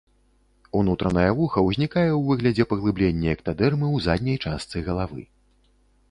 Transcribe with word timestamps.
Унутранае 0.77 1.25
вуха 1.39 1.59
ўзнікае 1.65 2.05
ў 2.05 2.21
выглядзе 2.29 2.65
паглыблення 2.71 3.29
эктадэрмы 3.35 3.85
ў 3.95 4.05
задняй 4.07 4.37
частцы 4.47 4.77
галавы. 4.89 5.21